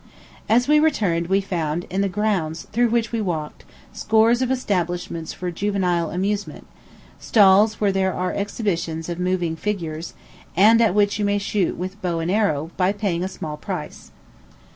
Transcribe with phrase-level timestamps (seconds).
[0.49, 5.31] As we returned, we found, in the grounds through which we walked, scores of establishments
[5.31, 6.65] for juvenile amusement
[7.19, 10.15] stalls where there are exhibitions of moving figures,
[10.57, 14.09] and at which you may shoot with bow and arrow by paying a small price.